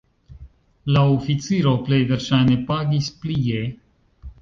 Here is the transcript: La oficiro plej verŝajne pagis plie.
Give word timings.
La 0.95 1.03
oficiro 1.17 1.75
plej 1.91 2.01
verŝajne 2.15 2.59
pagis 2.73 3.15
plie. 3.23 3.65